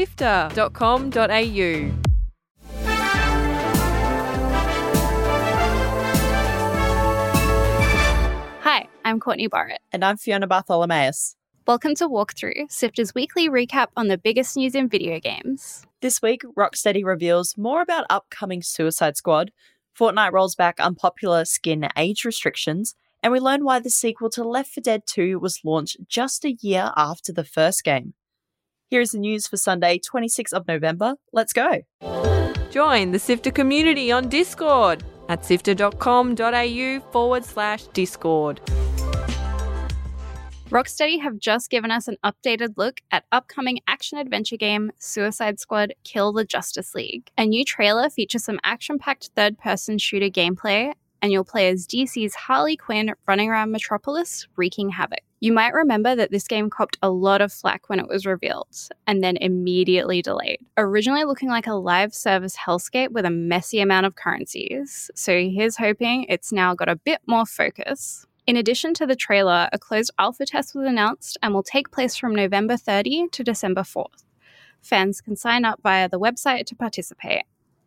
sifter.com.au. 0.00 1.92
Hi, 8.62 8.88
I'm 9.04 9.20
Courtney 9.20 9.48
Borrett. 9.48 9.76
And 9.92 10.02
I'm 10.02 10.16
Fiona 10.16 10.46
Bartholomaeus. 10.46 11.36
Welcome 11.66 11.94
to 11.96 12.08
Walkthrough, 12.08 12.72
Sifter's 12.72 13.14
weekly 13.14 13.50
recap 13.50 13.88
on 13.94 14.08
the 14.08 14.16
biggest 14.16 14.56
news 14.56 14.74
in 14.74 14.88
video 14.88 15.20
games. 15.20 15.86
This 16.00 16.22
week, 16.22 16.40
Rocksteady 16.56 17.04
reveals 17.04 17.58
more 17.58 17.82
about 17.82 18.06
upcoming 18.08 18.62
Suicide 18.62 19.18
Squad, 19.18 19.52
Fortnite 19.98 20.32
rolls 20.32 20.54
back 20.54 20.80
unpopular 20.80 21.44
skin 21.44 21.86
age 21.98 22.24
restrictions, 22.24 22.94
and 23.22 23.34
we 23.34 23.38
learn 23.38 23.64
why 23.64 23.78
the 23.78 23.90
sequel 23.90 24.30
to 24.30 24.44
Left 24.44 24.72
4 24.72 24.80
Dead 24.80 25.02
2 25.06 25.38
was 25.38 25.60
launched 25.62 25.98
just 26.08 26.46
a 26.46 26.56
year 26.62 26.90
after 26.96 27.34
the 27.34 27.44
first 27.44 27.84
game. 27.84 28.14
Here 28.90 29.00
is 29.00 29.12
the 29.12 29.18
news 29.20 29.46
for 29.46 29.56
Sunday, 29.56 30.00
26th 30.00 30.52
of 30.52 30.66
November. 30.66 31.14
Let's 31.32 31.52
go. 31.52 31.82
Join 32.70 33.12
the 33.12 33.20
Sifter 33.20 33.52
community 33.52 34.10
on 34.10 34.28
Discord 34.28 35.04
at 35.28 35.44
sifter.com.au 35.44 37.00
forward 37.12 37.44
slash 37.44 37.84
Discord. 37.92 38.60
Rocksteady 40.70 41.20
have 41.22 41.38
just 41.38 41.70
given 41.70 41.92
us 41.92 42.08
an 42.08 42.16
updated 42.24 42.74
look 42.76 43.00
at 43.12 43.24
upcoming 43.30 43.78
action 43.86 44.18
adventure 44.18 44.56
game 44.56 44.90
Suicide 44.98 45.60
Squad 45.60 45.94
Kill 46.02 46.32
the 46.32 46.44
Justice 46.44 46.92
League. 46.92 47.30
A 47.38 47.46
new 47.46 47.64
trailer 47.64 48.10
features 48.10 48.42
some 48.42 48.58
action 48.64 48.98
packed 48.98 49.30
third 49.36 49.56
person 49.56 49.98
shooter 49.98 50.30
gameplay, 50.30 50.94
and 51.22 51.30
you'll 51.30 51.44
play 51.44 51.68
as 51.68 51.86
DC's 51.86 52.34
Harley 52.34 52.76
Quinn 52.76 53.12
running 53.28 53.50
around 53.50 53.70
Metropolis 53.70 54.48
wreaking 54.56 54.90
havoc. 54.90 55.20
You 55.42 55.54
might 55.54 55.72
remember 55.72 56.14
that 56.14 56.30
this 56.30 56.46
game 56.46 56.68
copped 56.68 56.98
a 57.00 57.08
lot 57.08 57.40
of 57.40 57.50
flack 57.50 57.88
when 57.88 57.98
it 57.98 58.06
was 58.06 58.26
revealed, 58.26 58.76
and 59.06 59.24
then 59.24 59.38
immediately 59.38 60.20
delayed. 60.20 60.58
Originally 60.76 61.24
looking 61.24 61.48
like 61.48 61.66
a 61.66 61.72
live 61.72 62.12
service 62.12 62.54
hellscape 62.56 63.10
with 63.12 63.24
a 63.24 63.30
messy 63.30 63.80
amount 63.80 64.04
of 64.04 64.16
currencies, 64.16 65.10
so 65.14 65.32
here's 65.32 65.78
hoping 65.78 66.26
it's 66.28 66.52
now 66.52 66.74
got 66.74 66.90
a 66.90 66.96
bit 66.96 67.20
more 67.26 67.46
focus. 67.46 68.26
In 68.46 68.56
addition 68.56 68.92
to 68.94 69.06
the 69.06 69.16
trailer, 69.16 69.70
a 69.72 69.78
closed 69.78 70.10
alpha 70.18 70.44
test 70.44 70.74
was 70.74 70.86
announced 70.86 71.38
and 71.42 71.54
will 71.54 71.62
take 71.62 71.90
place 71.90 72.16
from 72.16 72.34
November 72.34 72.76
30 72.76 73.28
to 73.32 73.42
December 73.42 73.82
4th. 73.82 74.24
Fans 74.82 75.22
can 75.22 75.36
sign 75.36 75.64
up 75.64 75.80
via 75.82 76.08
the 76.08 76.20
website 76.20 76.66
to 76.66 76.74
participate. 76.74 77.44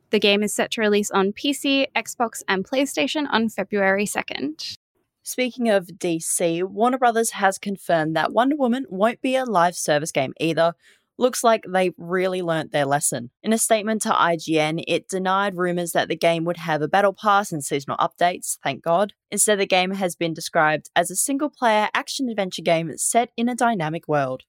The 0.10 0.20
game 0.20 0.42
is 0.42 0.54
set 0.54 0.72
to 0.72 0.82
release 0.82 1.12
on 1.12 1.34
PC, 1.34 1.88
Xbox, 1.96 2.42
and 2.48 2.66
PlayStation 2.66 3.28
on 3.30 3.50
February 3.50 4.06
2nd. 4.06 4.78
Speaking 5.26 5.70
of 5.70 5.88
DC, 5.88 6.64
Warner 6.66 6.98
Brothers 6.98 7.32
has 7.32 7.58
confirmed 7.58 8.14
that 8.16 8.34
Wonder 8.34 8.58
Woman 8.58 8.86
won't 8.90 9.22
be 9.22 9.38
a 9.38 9.46
live 9.46 9.74
service 9.74 10.12
game 10.12 10.34
either. 10.38 10.74
Looks 11.18 11.46
like 11.46 11.64
they've 11.66 11.94
really 11.98 12.42
learnt 12.42 12.74
their 12.74 12.86
lesson. 12.86 13.30
In 13.42 13.54
a 13.54 13.58
statement 13.58 14.02
to 14.02 14.10
IGN, 14.10 14.84
it 14.86 15.08
denied 15.08 15.56
rumours 15.56 15.94
that 15.94 16.10
the 16.10 16.18
game 16.18 16.44
would 16.44 16.58
have 16.58 16.82
a 16.82 16.90
battle 16.90 17.14
pass 17.14 17.54
and 17.54 17.64
seasonal 17.64 17.98
updates, 17.98 18.58
thank 18.64 18.84
God. 18.84 19.14
Instead, 19.32 19.60
the 19.60 19.66
game 19.66 19.92
has 19.92 20.16
been 20.16 20.34
described 20.34 20.90
as 20.94 21.10
a 21.10 21.16
single 21.16 21.50
player 21.50 21.88
action 21.94 22.28
adventure 22.28 22.62
game 22.62 22.92
set 22.98 23.30
in 23.38 23.48
a 23.48 23.56
dynamic 23.56 24.08
world. 24.10 24.44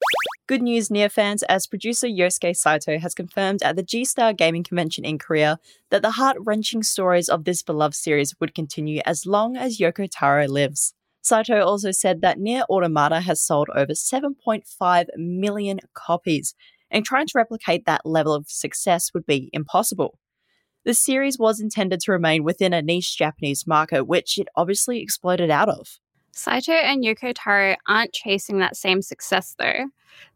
Good 0.46 0.60
news, 0.60 0.90
Nier 0.90 1.08
fans, 1.08 1.42
as 1.44 1.66
producer 1.66 2.06
Yosuke 2.06 2.54
Saito 2.54 2.98
has 2.98 3.14
confirmed 3.14 3.62
at 3.62 3.76
the 3.76 3.82
G 3.82 4.04
Star 4.04 4.34
Gaming 4.34 4.62
Convention 4.62 5.02
in 5.02 5.16
Korea 5.16 5.58
that 5.88 6.02
the 6.02 6.10
heart 6.10 6.36
wrenching 6.38 6.82
stories 6.82 7.30
of 7.30 7.44
this 7.44 7.62
beloved 7.62 7.94
series 7.94 8.34
would 8.38 8.54
continue 8.54 9.00
as 9.06 9.24
long 9.24 9.56
as 9.56 9.78
Yoko 9.78 10.06
Taro 10.06 10.46
lives. 10.46 10.92
Saito 11.22 11.64
also 11.64 11.92
said 11.92 12.20
that 12.20 12.38
Nier 12.38 12.64
Automata 12.68 13.20
has 13.20 13.40
sold 13.40 13.70
over 13.74 13.94
7.5 13.94 15.06
million 15.16 15.80
copies, 15.94 16.54
and 16.90 17.06
trying 17.06 17.26
to 17.28 17.38
replicate 17.38 17.86
that 17.86 18.04
level 18.04 18.34
of 18.34 18.50
success 18.50 19.14
would 19.14 19.24
be 19.24 19.48
impossible. 19.54 20.18
The 20.84 20.92
series 20.92 21.38
was 21.38 21.58
intended 21.58 22.00
to 22.00 22.12
remain 22.12 22.44
within 22.44 22.74
a 22.74 22.82
niche 22.82 23.16
Japanese 23.16 23.66
market, 23.66 24.04
which 24.04 24.36
it 24.36 24.48
obviously 24.54 25.00
exploded 25.00 25.50
out 25.50 25.70
of. 25.70 25.98
Saito 26.36 26.72
and 26.72 27.04
Yoko 27.04 27.32
Taro 27.32 27.76
aren't 27.86 28.12
chasing 28.12 28.58
that 28.58 28.76
same 28.76 29.02
success, 29.02 29.54
though. 29.56 29.86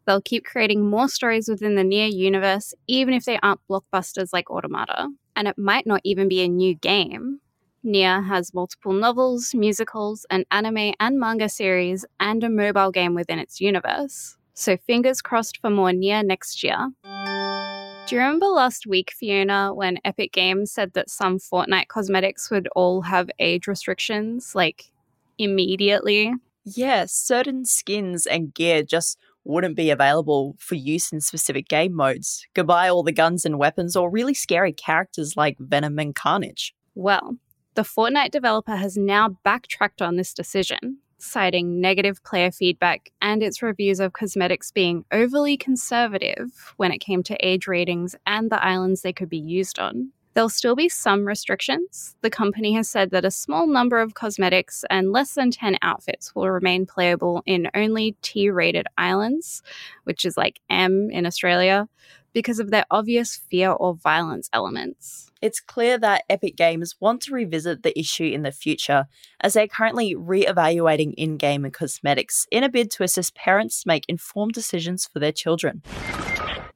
They'll 0.05 0.21
keep 0.21 0.45
creating 0.45 0.89
more 0.89 1.09
stories 1.09 1.49
within 1.49 1.75
the 1.75 1.83
Nier 1.83 2.07
universe, 2.07 2.73
even 2.87 3.13
if 3.13 3.25
they 3.25 3.37
aren't 3.43 3.59
blockbusters 3.69 4.29
like 4.31 4.49
Automata. 4.49 5.09
And 5.35 5.47
it 5.47 5.57
might 5.57 5.85
not 5.85 5.99
even 6.05 6.29
be 6.29 6.41
a 6.41 6.47
new 6.47 6.73
game. 6.75 7.41
Nier 7.83 8.21
has 8.21 8.53
multiple 8.53 8.93
novels, 8.93 9.53
musicals, 9.53 10.25
an 10.29 10.45
anime 10.51 10.93
and 11.01 11.19
manga 11.19 11.49
series, 11.49 12.05
and 12.19 12.43
a 12.43 12.49
mobile 12.49 12.91
game 12.91 13.13
within 13.13 13.37
its 13.37 13.59
universe. 13.59 14.37
So 14.53 14.77
fingers 14.77 15.21
crossed 15.21 15.57
for 15.57 15.69
more 15.69 15.91
Nier 15.91 16.23
next 16.23 16.63
year. 16.63 16.91
Do 17.03 18.15
you 18.15 18.21
remember 18.21 18.47
last 18.47 18.87
week, 18.87 19.11
Fiona, 19.11 19.73
when 19.73 19.99
Epic 20.03 20.31
Games 20.31 20.71
said 20.71 20.93
that 20.93 21.09
some 21.09 21.37
Fortnite 21.37 21.89
cosmetics 21.89 22.49
would 22.49 22.67
all 22.75 23.01
have 23.01 23.29
age 23.37 23.67
restrictions, 23.67 24.55
like 24.55 24.91
immediately? 25.39 26.33
Yeah, 26.65 27.05
certain 27.07 27.65
skins 27.65 28.27
and 28.27 28.53
gear 28.53 28.83
just 28.83 29.17
wouldn't 29.43 29.75
be 29.75 29.89
available 29.89 30.55
for 30.59 30.75
use 30.75 31.11
in 31.11 31.21
specific 31.21 31.67
game 31.67 31.95
modes. 31.95 32.45
Goodbye, 32.53 32.89
all 32.89 33.03
the 33.03 33.11
guns 33.11 33.45
and 33.45 33.57
weapons, 33.57 33.95
or 33.95 34.11
really 34.11 34.33
scary 34.33 34.73
characters 34.73 35.35
like 35.35 35.57
Venom 35.59 35.97
and 35.97 36.13
Carnage. 36.13 36.75
Well, 36.93 37.37
the 37.75 37.81
Fortnite 37.81 38.31
developer 38.31 38.75
has 38.75 38.97
now 38.97 39.37
backtracked 39.43 40.01
on 40.01 40.17
this 40.17 40.33
decision, 40.33 40.97
citing 41.17 41.79
negative 41.79 42.21
player 42.23 42.51
feedback 42.51 43.09
and 43.21 43.41
its 43.41 43.61
reviews 43.61 43.99
of 43.99 44.13
cosmetics 44.13 44.71
being 44.71 45.05
overly 45.11 45.57
conservative 45.57 46.73
when 46.77 46.91
it 46.91 46.99
came 46.99 47.23
to 47.23 47.45
age 47.45 47.67
ratings 47.67 48.15
and 48.25 48.51
the 48.51 48.63
islands 48.63 49.01
they 49.01 49.13
could 49.13 49.29
be 49.29 49.39
used 49.39 49.79
on. 49.79 50.11
There'll 50.39 50.47
still 50.47 50.77
be 50.77 50.87
some 50.87 51.25
restrictions. 51.25 52.15
The 52.21 52.29
company 52.29 52.71
has 52.75 52.87
said 52.87 53.11
that 53.11 53.25
a 53.25 53.29
small 53.29 53.67
number 53.67 53.99
of 53.99 54.13
cosmetics 54.13 54.85
and 54.89 55.11
less 55.11 55.33
than 55.33 55.51
10 55.51 55.75
outfits 55.81 56.33
will 56.33 56.49
remain 56.49 56.85
playable 56.85 57.43
in 57.45 57.69
only 57.75 58.15
T 58.21 58.49
rated 58.49 58.87
islands, 58.97 59.61
which 60.05 60.23
is 60.23 60.37
like 60.37 60.61
M 60.69 61.09
in 61.11 61.25
Australia, 61.25 61.89
because 62.31 62.61
of 62.61 62.71
their 62.71 62.85
obvious 62.89 63.35
fear 63.35 63.71
or 63.71 63.95
violence 63.95 64.49
elements. 64.53 65.29
It's 65.41 65.59
clear 65.59 65.97
that 65.97 66.23
Epic 66.29 66.55
Games 66.55 66.95
want 67.01 67.19
to 67.23 67.33
revisit 67.33 67.83
the 67.83 67.99
issue 67.99 68.23
in 68.23 68.43
the 68.43 68.53
future, 68.53 69.07
as 69.41 69.55
they're 69.55 69.67
currently 69.67 70.15
re 70.15 70.47
evaluating 70.47 71.11
in 71.15 71.35
game 71.35 71.69
cosmetics 71.69 72.47
in 72.49 72.63
a 72.63 72.69
bid 72.69 72.91
to 72.91 73.03
assist 73.03 73.35
parents 73.35 73.85
make 73.85 74.05
informed 74.07 74.53
decisions 74.53 75.05
for 75.05 75.19
their 75.19 75.33
children. 75.33 75.81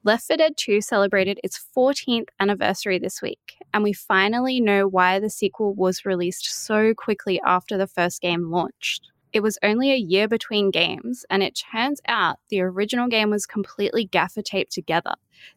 Left 0.06 0.26
4 0.26 0.36
Dead 0.36 0.52
2 0.58 0.82
celebrated 0.82 1.40
its 1.42 1.64
14th 1.74 2.28
anniversary 2.38 2.98
this 2.98 3.22
week, 3.22 3.54
and 3.72 3.82
we 3.82 3.94
finally 3.94 4.60
know 4.60 4.86
why 4.86 5.18
the 5.18 5.30
sequel 5.30 5.72
was 5.72 6.04
released 6.04 6.44
so 6.44 6.92
quickly 6.92 7.40
after 7.42 7.78
the 7.78 7.86
first 7.86 8.20
game 8.20 8.50
launched. 8.50 9.10
It 9.32 9.42
was 9.42 9.58
only 9.62 9.90
a 9.92 9.96
year 9.96 10.28
between 10.28 10.70
games, 10.70 11.24
and 11.30 11.42
it 11.42 11.58
turns 11.72 12.02
out 12.06 12.36
the 12.50 12.60
original 12.60 13.08
game 13.08 13.30
was 13.30 13.46
completely 13.46 14.04
gaffer 14.04 14.42
taped 14.42 14.72
together. 14.72 15.14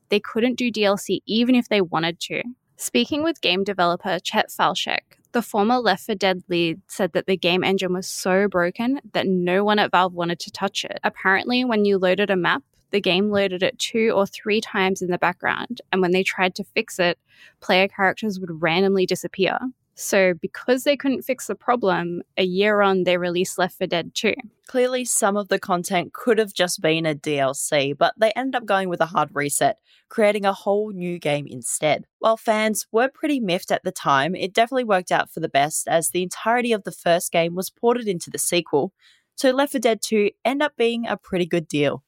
They 0.07 0.21
couldn't 0.21 0.55
do 0.55 0.71
DLC 0.71 1.19
even 1.25 1.53
if 1.53 1.67
they 1.67 1.81
wanted 1.81 2.21
to. 2.21 2.41
Speaking 2.77 3.23
with 3.23 3.41
game 3.41 3.65
developer 3.65 4.17
Chet 4.17 4.49
Faliszek, 4.49 5.17
the 5.33 5.41
former 5.41 5.79
Left 5.79 6.05
4 6.05 6.15
Dead 6.15 6.43
lead 6.47 6.79
said 6.87 7.11
that 7.11 7.25
the 7.25 7.35
game 7.35 7.65
engine 7.65 7.91
was 7.91 8.07
so 8.07 8.47
broken 8.47 9.01
that 9.11 9.27
no 9.27 9.65
one 9.65 9.77
at 9.77 9.91
Valve 9.91 10.13
wanted 10.13 10.39
to 10.39 10.51
touch 10.51 10.85
it. 10.85 10.99
Apparently, 11.03 11.65
when 11.65 11.83
you 11.83 11.97
loaded 11.97 12.29
a 12.29 12.37
map, 12.37 12.63
the 12.91 13.01
game 13.01 13.29
loaded 13.29 13.63
it 13.63 13.77
two 13.79 14.11
or 14.15 14.25
three 14.25 14.61
times 14.61 15.01
in 15.01 15.09
the 15.09 15.17
background, 15.17 15.81
and 15.91 16.01
when 16.01 16.11
they 16.11 16.23
tried 16.23 16.55
to 16.55 16.63
fix 16.63 16.99
it, 16.99 17.17
player 17.61 17.87
characters 17.87 18.39
would 18.39 18.61
randomly 18.61 19.05
disappear. 19.05 19.57
So, 19.99 20.35
because 20.35 20.83
they 20.83 20.95
couldn't 20.95 21.23
fix 21.23 21.47
the 21.47 21.55
problem, 21.55 22.21
a 22.37 22.43
year 22.43 22.81
on, 22.81 23.03
they 23.03 23.17
released 23.17 23.57
Left 23.57 23.79
4 23.79 23.87
Dead 23.87 24.11
2. 24.13 24.35
Clearly, 24.67 25.05
some 25.05 25.35
of 25.35 25.47
the 25.47 25.57
content 25.57 26.13
could 26.13 26.37
have 26.37 26.53
just 26.53 26.81
been 26.81 27.07
a 27.07 27.15
DLC, 27.15 27.97
but 27.97 28.13
they 28.15 28.31
ended 28.35 28.53
up 28.53 28.67
going 28.67 28.89
with 28.89 29.01
a 29.01 29.07
hard 29.07 29.29
reset, 29.33 29.79
creating 30.07 30.45
a 30.45 30.53
whole 30.53 30.91
new 30.91 31.17
game 31.17 31.47
instead. 31.49 32.05
While 32.19 32.37
fans 32.37 32.85
were 32.91 33.09
pretty 33.09 33.39
miffed 33.39 33.71
at 33.71 33.83
the 33.83 33.91
time, 33.91 34.35
it 34.35 34.53
definitely 34.53 34.83
worked 34.83 35.11
out 35.11 35.31
for 35.31 35.39
the 35.39 35.49
best 35.49 35.87
as 35.87 36.11
the 36.11 36.21
entirety 36.21 36.73
of 36.73 36.83
the 36.83 36.91
first 36.91 37.31
game 37.31 37.55
was 37.55 37.71
ported 37.71 38.07
into 38.07 38.29
the 38.29 38.37
sequel, 38.37 38.93
so 39.35 39.49
Left 39.49 39.71
4 39.71 39.79
Dead 39.79 39.99
2 40.03 40.29
ended 40.45 40.65
up 40.65 40.77
being 40.77 41.07
a 41.07 41.17
pretty 41.17 41.47
good 41.47 41.67
deal. 41.67 42.03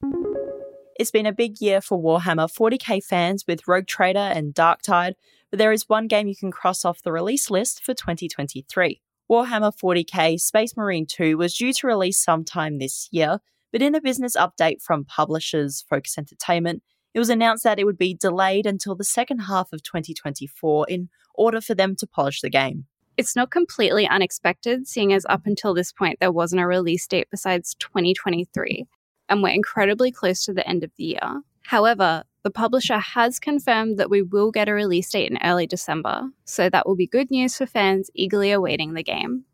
It's 1.00 1.10
been 1.10 1.24
a 1.24 1.32
big 1.32 1.62
year 1.62 1.80
for 1.80 1.98
Warhammer 1.98 2.46
40k 2.46 3.02
fans 3.02 3.46
with 3.48 3.66
Rogue 3.66 3.86
Trader 3.86 4.18
and 4.18 4.54
Darktide, 4.54 5.14
but 5.48 5.56
there 5.56 5.72
is 5.72 5.88
one 5.88 6.08
game 6.08 6.28
you 6.28 6.36
can 6.36 6.50
cross 6.50 6.84
off 6.84 7.00
the 7.00 7.10
release 7.10 7.48
list 7.50 7.82
for 7.82 7.94
2023. 7.94 9.00
Warhammer 9.30 9.72
40k 9.82 10.38
Space 10.38 10.76
Marine 10.76 11.06
2 11.06 11.38
was 11.38 11.56
due 11.56 11.72
to 11.72 11.86
release 11.86 12.22
sometime 12.22 12.78
this 12.78 13.08
year, 13.10 13.38
but 13.72 13.80
in 13.80 13.94
a 13.94 14.00
business 14.02 14.36
update 14.36 14.82
from 14.82 15.06
publishers 15.06 15.86
Focus 15.88 16.18
Entertainment, 16.18 16.82
it 17.14 17.18
was 17.18 17.30
announced 17.30 17.64
that 17.64 17.78
it 17.78 17.86
would 17.86 17.96
be 17.96 18.12
delayed 18.12 18.66
until 18.66 18.94
the 18.94 19.02
second 19.02 19.38
half 19.38 19.72
of 19.72 19.82
2024 19.82 20.84
in 20.90 21.08
order 21.34 21.62
for 21.62 21.74
them 21.74 21.96
to 21.96 22.06
polish 22.06 22.42
the 22.42 22.50
game. 22.50 22.84
It's 23.16 23.34
not 23.34 23.50
completely 23.50 24.06
unexpected, 24.06 24.86
seeing 24.86 25.14
as 25.14 25.24
up 25.30 25.46
until 25.46 25.72
this 25.72 25.92
point 25.92 26.20
there 26.20 26.30
wasn't 26.30 26.60
a 26.60 26.66
release 26.66 27.06
date 27.06 27.28
besides 27.30 27.74
2023 27.76 28.86
and 29.30 29.42
we're 29.42 29.48
incredibly 29.48 30.10
close 30.10 30.44
to 30.44 30.52
the 30.52 30.68
end 30.68 30.84
of 30.84 30.90
the 30.96 31.04
year. 31.04 31.42
However, 31.62 32.24
the 32.42 32.50
publisher 32.50 32.98
has 32.98 33.38
confirmed 33.38 33.98
that 33.98 34.10
we 34.10 34.22
will 34.22 34.50
get 34.50 34.68
a 34.68 34.72
release 34.72 35.10
date 35.10 35.30
in 35.30 35.38
early 35.42 35.66
December, 35.66 36.24
so 36.44 36.68
that 36.68 36.86
will 36.86 36.96
be 36.96 37.06
good 37.06 37.30
news 37.30 37.56
for 37.56 37.66
fans 37.66 38.10
eagerly 38.14 38.50
awaiting 38.50 38.94
the 38.94 39.02
game. 39.02 39.44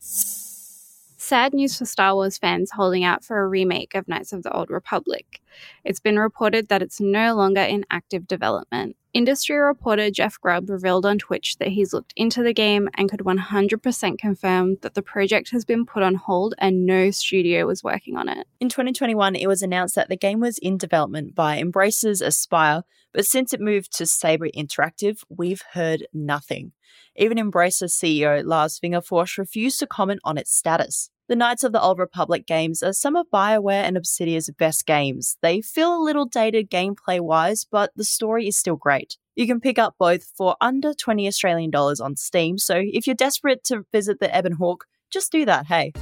Sad 1.27 1.55
news 1.55 1.77
for 1.77 1.87
Star 1.87 2.15
Wars 2.15 2.39
fans 2.39 2.71
holding 2.71 3.03
out 3.03 3.25
for 3.25 3.41
a 3.41 3.49
remake 3.49 3.97
of 3.97 4.07
Knights 4.07 4.33
of 4.33 4.45
the 4.45 4.53
Old 4.53 4.71
Republic. 4.71 5.43
It's 5.83 5.99
been 5.99 6.21
reported 6.21 6.69
that 6.69 6.83
it's 6.83 7.01
no 7.01 7.35
longer 7.35 7.63
in 7.63 7.85
active 7.91 8.29
development. 8.29 8.95
Industry 9.13 9.57
reporter 9.57 10.09
Jeff 10.09 10.41
Grubb 10.41 10.71
revealed 10.71 11.05
on 11.05 11.19
Twitch 11.19 11.57
that 11.57 11.71
he's 11.71 11.93
looked 11.93 12.13
into 12.15 12.45
the 12.45 12.55
game 12.55 12.89
and 12.95 13.11
could 13.11 13.23
100% 13.25 14.19
confirm 14.19 14.77
that 14.83 14.95
the 14.95 15.03
project 15.03 15.51
has 15.51 15.65
been 15.65 15.85
put 15.85 16.05
on 16.05 16.15
hold 16.15 16.55
and 16.59 16.87
no 16.87 17.11
studio 17.11 17.67
was 17.67 17.83
working 17.83 18.17
on 18.17 18.29
it. 18.29 18.47
In 18.61 18.69
2021, 18.69 19.35
it 19.35 19.49
was 19.49 19.63
announced 19.63 19.97
that 19.97 20.09
the 20.09 20.17
game 20.17 20.39
was 20.39 20.59
in 20.59 20.79
development 20.79 21.35
by 21.35 21.61
Embracer's 21.61 22.23
Aspyr, 22.23 22.85
but 23.13 23.27
since 23.27 23.53
it 23.53 23.61
moved 23.61 23.91
to 23.97 24.07
Saber 24.07 24.47
Interactive, 24.51 25.25
we've 25.29 25.65
heard 25.73 26.07
nothing. 26.13 26.71
Even 27.17 27.37
Embracer 27.37 27.89
CEO 27.89 28.45
Lars 28.45 28.79
Wingefors 28.79 29.39
refused 29.39 29.81
to 29.81 29.89
comment 29.89 30.21
on 30.23 30.39
its 30.39 30.55
status. 30.55 31.11
The 31.29 31.35
Knights 31.35 31.65
of 31.65 31.73
the 31.73 31.83
Old 31.83 31.99
Republic 31.99 32.47
games 32.47 32.85
are 32.85 32.93
some 32.93 33.17
of 33.17 33.27
BioWare 33.35 33.83
and 33.83 33.97
Obsidian's 33.97 34.49
best 34.51 34.87
games. 34.87 35.39
They 35.43 35.61
feel 35.61 35.93
a 35.93 35.99
little 35.99 36.25
dated 36.25 36.71
gameplay 36.71 37.21
wise, 37.21 37.67
but 37.69 37.91
the 37.97 38.05
story 38.05 38.47
is 38.47 38.57
still 38.57 38.77
great. 38.77 39.17
You 39.35 39.49
can 39.49 39.59
pick 39.59 39.77
up 39.77 39.97
both 39.99 40.23
for 40.37 40.55
under 40.61 40.95
20 40.95 41.27
Australian 41.27 41.73
dollars 41.73 41.99
on 41.99 42.15
Steam, 42.15 42.59
so 42.59 42.81
if 42.81 43.09
you're 43.09 43.17
desperate 43.17 43.65
to 43.65 43.85
visit 43.91 44.21
the 44.21 44.39
Ebon 44.39 44.53
Hawk, 44.53 44.85
just 45.11 45.33
do 45.33 45.45
that, 45.47 45.67
hey. 45.67 45.93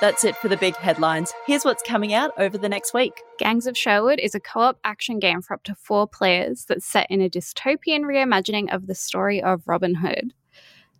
That's 0.00 0.24
it 0.24 0.36
for 0.36 0.48
the 0.48 0.56
big 0.56 0.74
headlines. 0.76 1.34
Here's 1.46 1.66
what's 1.66 1.82
coming 1.82 2.14
out 2.14 2.30
over 2.38 2.56
the 2.56 2.68
next 2.68 2.94
week. 2.94 3.22
Gangs 3.38 3.66
of 3.66 3.76
Sherwood 3.76 4.20
is 4.20 4.34
a 4.34 4.40
co 4.40 4.60
op 4.60 4.78
action 4.84 5.18
game 5.18 5.42
for 5.42 5.52
up 5.52 5.64
to 5.64 5.74
four 5.74 6.08
players 6.08 6.64
that's 6.64 6.86
set 6.86 7.10
in 7.10 7.20
a 7.20 7.28
dystopian 7.28 8.04
reimagining 8.04 8.72
of 8.74 8.86
the 8.86 8.94
story 8.94 9.42
of 9.42 9.62
Robin 9.66 9.96
Hood. 9.96 10.32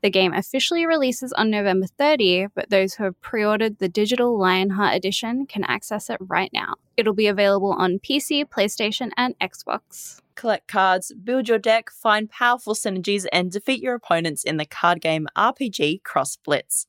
The 0.03 0.11
game 0.11 0.33
officially 0.33 0.87
releases 0.87 1.33
on 1.33 1.51
November 1.51 1.87
30, 1.87 2.49
but 2.55 2.71
those 2.71 2.95
who 2.95 3.05
have 3.05 3.21
pre 3.21 3.45
ordered 3.45 3.79
the 3.79 3.89
digital 3.89 4.39
Lionheart 4.39 4.95
edition 4.95 5.47
can 5.47 5.65
access 5.65 6.11
it 6.11 6.19
right 6.21 6.51
now. 6.53 6.75
It'll 6.97 7.15
be 7.15 7.27
available 7.27 7.73
on 7.73 7.99
PC, 7.99 8.45
PlayStation, 8.45 9.11
and 9.17 9.39
Xbox. 9.39 10.21
Collect 10.35 10.69
cards, 10.69 11.13
build 11.13 11.49
your 11.49 11.59
deck, 11.59 11.91
find 11.91 12.31
powerful 12.31 12.75
synergies, 12.75 13.27
and 13.33 13.51
defeat 13.51 13.83
your 13.83 13.95
opponents 13.95 14.45
in 14.45 14.59
the 14.59 14.67
card 14.67 15.01
game 15.01 15.27
RPG 15.37 16.03
Cross 16.03 16.37
Blitz. 16.45 16.87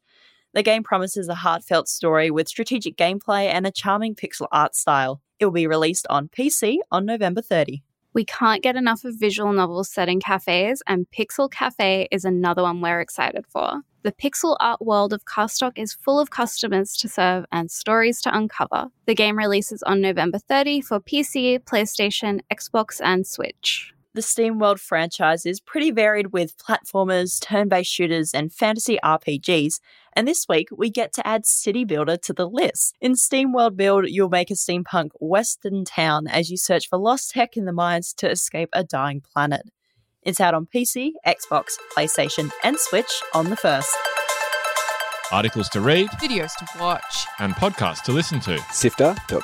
The 0.54 0.64
game 0.64 0.84
promises 0.84 1.30
a 1.30 1.36
heartfelt 1.36 1.88
story 1.88 2.30
with 2.30 2.48
strategic 2.48 2.98
gameplay 2.98 3.48
and 3.48 3.66
a 3.66 3.72
charming 3.72 4.16
pixel 4.16 4.48
art 4.52 4.76
style. 4.76 5.22
It 5.40 5.46
will 5.46 5.52
be 5.52 5.68
released 5.68 6.08
on 6.10 6.30
PC 6.30 6.80
on 6.92 7.06
November 7.06 7.42
30. 7.42 7.84
We 8.18 8.26
can't 8.26 8.64
get 8.64 8.76
enough 8.76 9.06
of 9.06 9.14
visual 9.14 9.54
novels 9.54 9.92
set 9.92 10.10
in 10.10 10.20
cafes, 10.20 10.82
and 10.88 11.06
Pixel 11.16 11.52
Cafe 11.52 12.08
is 12.10 12.26
another 12.26 12.64
one 12.64 12.82
we're 12.82 13.00
excited 13.00 13.46
for. 13.48 13.82
The 14.02 14.12
pixel 14.12 14.58
art 14.60 14.82
world 14.82 15.14
of 15.14 15.26
Cardstock 15.26 15.74
is 15.76 15.94
full 15.94 16.20
of 16.20 16.32
customers 16.32 16.98
to 16.98 17.08
serve 17.08 17.46
and 17.52 17.70
stories 17.70 18.20
to 18.24 18.36
uncover. 18.36 18.88
The 19.06 19.14
game 19.14 19.38
releases 19.38 19.84
on 19.84 20.02
November 20.02 20.40
30 20.40 20.82
for 20.82 21.00
PC, 21.00 21.60
PlayStation, 21.60 22.40
Xbox, 22.52 23.00
and 23.04 23.28
Switch. 23.28 23.94
The 24.18 24.24
SteamWorld 24.24 24.80
franchise 24.80 25.46
is 25.46 25.60
pretty 25.60 25.92
varied 25.92 26.34
with 26.34 26.58
platformers, 26.58 27.40
turn 27.40 27.70
based 27.70 27.92
shooters, 27.92 28.34
and 28.34 28.52
fantasy 28.52 28.98
RPGs, 29.04 29.80
and 30.14 30.28
this 30.28 30.48
week 30.50 30.70
we 30.76 30.90
get 30.90 31.14
to 31.14 31.28
add 31.28 31.46
City 31.46 31.86
Builder 31.86 32.18
to 32.18 32.34
the 32.34 32.50
list. 32.50 32.96
In 33.00 33.14
SteamWorld 33.14 33.76
Build, 33.78 34.06
you'll 34.08 34.30
make 34.30 34.50
a 34.50 34.56
steampunk 34.56 35.10
western 35.20 35.86
town 35.86 36.26
as 36.28 36.50
you 36.50 36.58
search 36.58 36.90
for 36.90 36.98
lost 36.98 37.30
tech 37.30 37.56
in 37.56 37.66
the 37.66 37.72
mines 37.72 38.12
to 38.14 38.28
escape 38.28 38.70
a 38.74 38.84
dying 38.84 39.22
planet. 39.22 39.70
It's 40.24 40.42
out 40.42 40.56
on 40.56 40.66
PC, 40.66 41.12
Xbox, 41.24 41.74
PlayStation, 41.96 42.52
and 42.64 42.80
Switch 42.80 43.22
on 43.36 43.52
the 43.52 43.56
1st. 43.56 43.86
Articles 45.32 45.70
to 45.70 45.80
read, 45.80 46.10
Videos 46.10 46.56
to 46.56 46.66
watch. 46.80 47.28
and 47.38 47.54
podcasts 47.54 48.02
to 48.06 48.12
listen 48.12 48.40
to. 48.40 48.58
sifter.com.au. 48.72 49.38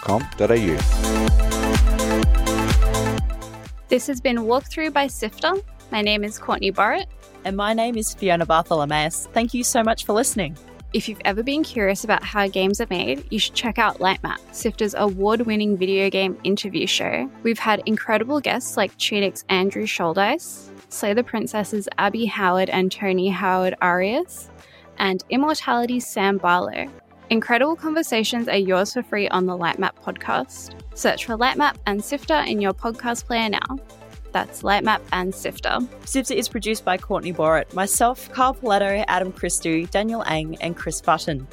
This 3.94 4.08
has 4.08 4.20
been 4.20 4.38
Walkthrough 4.38 4.92
by 4.92 5.06
Sifter. 5.06 5.54
My 5.92 6.02
name 6.02 6.24
is 6.24 6.40
Courtney 6.40 6.72
Borrett. 6.72 7.06
And 7.46 7.56
my 7.56 7.74
name 7.74 7.96
is 7.96 8.16
Fiona 8.16 8.44
Bartholomaeus. 8.44 9.28
Thank 9.34 9.54
you 9.54 9.64
so 9.64 9.84
much 9.84 10.04
for 10.04 10.14
listening. 10.14 10.58
If 10.94 11.08
you've 11.08 11.22
ever 11.26 11.44
been 11.44 11.64
curious 11.64 12.04
about 12.04 12.24
how 12.24 12.48
games 12.48 12.82
are 12.82 12.88
made, 12.90 13.24
you 13.30 13.38
should 13.38 13.54
check 13.54 13.78
out 13.78 14.00
Lightmap, 14.00 14.40
Sifter's 14.52 14.96
award 14.96 15.42
winning 15.42 15.78
video 15.78 16.10
game 16.10 16.40
interview 16.44 16.88
show. 16.88 17.30
We've 17.44 17.60
had 17.60 17.84
incredible 17.86 18.40
guests 18.40 18.78
like 18.78 18.98
Tunic's 18.98 19.46
Andrew 19.50 19.86
Shouldice, 19.86 20.72
Slay 20.90 21.14
the 21.14 21.24
Princess's 21.24 21.88
Abby 22.00 22.26
Howard 22.26 22.72
and 22.72 22.92
Tony 22.92 23.30
Howard 23.30 23.76
Arias, 23.80 24.50
and 24.98 25.24
Immortality's 25.30 26.08
Sam 26.08 26.40
Barlow. 26.40 26.90
Incredible 27.30 27.76
conversations 27.76 28.48
are 28.48 28.58
yours 28.58 28.94
for 28.94 29.02
free 29.02 29.28
on 29.30 29.46
the 29.46 29.58
Lightmap 29.58 29.92
podcast. 30.04 30.76
Search 30.94 31.26
for 31.26 31.38
Lightmap 31.38 31.78
and 31.86 32.04
Sifter 32.04 32.44
in 32.46 32.62
your 32.62 32.74
podcast 32.74 33.26
player 33.26 33.50
now. 33.50 33.80
That's 34.32 34.62
Lightmap 34.62 35.02
and 35.14 35.34
Sifter. 35.34 35.80
Sifter 36.06 36.34
is 36.34 36.50
produced 36.50 36.84
by 36.84 36.98
Courtney 36.98 37.34
Borrett, 37.34 37.74
myself, 37.74 38.32
Carl 38.32 38.56
Pauletto, 38.56 39.06
Adam 39.08 39.32
Christou, 39.32 39.90
Daniel 39.90 40.24
Ang, 40.26 40.58
and 40.62 40.76
Chris 40.76 41.02
Button. 41.02 41.48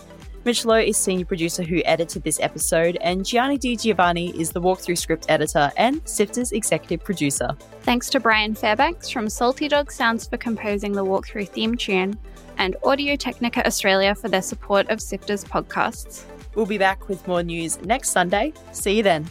Mitch 0.45 0.65
Loh 0.65 0.77
is 0.77 0.97
senior 0.97 1.27
producer 1.27 1.63
who 1.63 1.83
edited 1.85 2.23
this 2.25 2.41
episode, 2.41 2.97
and 3.03 3.27
Gianni 3.27 3.59
Di 3.59 3.77
Giovanni 3.77 4.31
is 4.41 4.51
the 4.51 4.61
walkthrough 4.61 4.97
script 4.97 5.27
editor 5.29 5.71
and 5.77 6.01
Sifter's 6.09 6.53
executive 6.53 7.05
producer. 7.05 7.51
Thanks 7.83 8.09
to 8.11 8.21
Brian 8.21 8.55
Fairbanks 8.55 9.11
from 9.11 9.29
Salty 9.29 9.69
Dog 9.69 9.93
Sounds 9.93 10.27
for 10.27 10.39
composing 10.39 10.93
the 10.93 11.05
walkthrough 11.05 11.51
theme 11.51 11.77
tune, 11.77 12.19
and 12.61 12.77
Audio 12.85 13.17
Technica 13.17 13.67
Australia 13.67 14.15
for 14.15 14.29
their 14.29 14.43
support 14.43 14.89
of 14.91 15.01
Sifter's 15.01 15.43
podcasts. 15.45 16.25
We'll 16.55 16.67
be 16.67 16.77
back 16.77 17.09
with 17.09 17.27
more 17.27 17.43
news 17.43 17.81
next 17.81 18.11
Sunday. 18.11 18.53
See 18.73 18.99
you 18.99 19.03
then. 19.03 19.31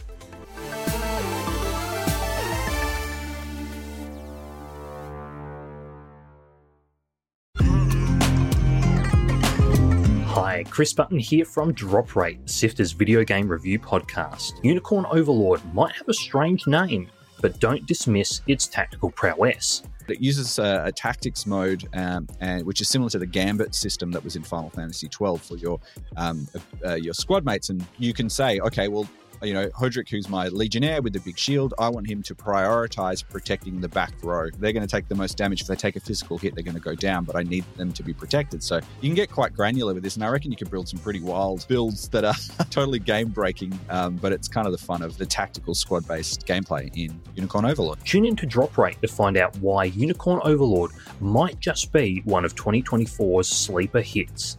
Hi, 10.26 10.64
Chris 10.68 10.92
Button 10.92 11.20
here 11.20 11.44
from 11.44 11.72
Drop 11.72 12.16
Rate, 12.16 12.44
Sifter's 12.46 12.90
video 12.90 13.22
game 13.22 13.46
review 13.46 13.78
podcast. 13.78 14.54
Unicorn 14.64 15.06
Overlord 15.08 15.62
might 15.72 15.92
have 15.92 16.08
a 16.08 16.14
strange 16.14 16.66
name, 16.66 17.08
but 17.40 17.60
don't 17.60 17.86
dismiss 17.86 18.40
its 18.48 18.66
tactical 18.66 19.12
prowess. 19.12 19.84
It 20.10 20.20
uses 20.20 20.58
a, 20.58 20.82
a 20.86 20.92
tactics 20.92 21.46
mode, 21.46 21.88
um, 21.94 22.26
and 22.40 22.64
which 22.64 22.80
is 22.80 22.88
similar 22.88 23.10
to 23.10 23.18
the 23.18 23.26
Gambit 23.26 23.74
system 23.74 24.10
that 24.12 24.22
was 24.22 24.36
in 24.36 24.42
Final 24.42 24.70
Fantasy 24.70 25.08
XII 25.08 25.38
for 25.38 25.56
your 25.56 25.80
um, 26.16 26.46
uh, 26.84 26.94
your 26.94 27.14
squad 27.14 27.44
mates, 27.44 27.70
and 27.70 27.84
you 27.98 28.12
can 28.12 28.28
say, 28.28 28.60
okay, 28.60 28.88
well, 28.88 29.08
you 29.42 29.54
know, 29.54 29.68
Hodrick, 29.70 30.08
who's 30.08 30.28
my 30.28 30.48
legionnaire 30.48 31.02
with 31.02 31.12
the 31.12 31.20
big 31.20 31.38
shield, 31.38 31.74
I 31.78 31.88
want 31.88 32.08
him 32.08 32.22
to 32.24 32.34
prioritize 32.34 33.26
protecting 33.26 33.80
the 33.80 33.88
back 33.88 34.12
row. 34.22 34.48
They're 34.58 34.72
going 34.72 34.86
to 34.86 34.90
take 34.90 35.08
the 35.08 35.14
most 35.14 35.36
damage. 35.36 35.62
If 35.62 35.66
they 35.66 35.76
take 35.76 35.96
a 35.96 36.00
physical 36.00 36.38
hit, 36.38 36.54
they're 36.54 36.64
going 36.64 36.76
to 36.76 36.80
go 36.80 36.94
down, 36.94 37.24
but 37.24 37.36
I 37.36 37.42
need 37.42 37.64
them 37.76 37.92
to 37.92 38.02
be 38.02 38.12
protected. 38.12 38.62
So 38.62 38.76
you 39.00 39.08
can 39.08 39.14
get 39.14 39.30
quite 39.30 39.54
granular 39.54 39.94
with 39.94 40.02
this, 40.02 40.16
and 40.16 40.24
I 40.24 40.28
reckon 40.28 40.50
you 40.50 40.56
could 40.56 40.70
build 40.70 40.88
some 40.88 41.00
pretty 41.00 41.20
wild 41.20 41.66
builds 41.68 42.08
that 42.10 42.24
are 42.24 42.34
totally 42.70 42.98
game 42.98 43.28
breaking, 43.28 43.78
um, 43.88 44.16
but 44.16 44.32
it's 44.32 44.48
kind 44.48 44.66
of 44.66 44.72
the 44.72 44.78
fun 44.78 45.02
of 45.02 45.16
the 45.18 45.26
tactical 45.26 45.74
squad 45.74 46.06
based 46.06 46.46
gameplay 46.46 46.90
in 46.96 47.20
Unicorn 47.34 47.64
Overlord. 47.64 47.98
Tune 48.04 48.26
in 48.26 48.36
to 48.36 48.46
Drop 48.46 48.76
Rate 48.76 49.00
to 49.02 49.08
find 49.08 49.36
out 49.36 49.56
why 49.58 49.84
Unicorn 49.84 50.40
Overlord 50.44 50.90
might 51.20 51.58
just 51.60 51.92
be 51.92 52.22
one 52.24 52.44
of 52.44 52.54
2024's 52.54 53.48
sleeper 53.48 54.00
hits. 54.00 54.56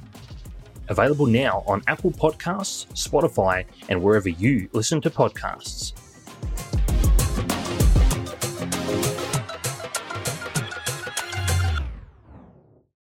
Available 0.91 1.25
now 1.25 1.63
on 1.67 1.81
Apple 1.87 2.11
Podcasts, 2.11 2.85
Spotify, 2.87 3.63
and 3.87 4.03
wherever 4.03 4.27
you 4.27 4.67
listen 4.73 4.99
to 4.99 5.09
podcasts. 5.09 5.93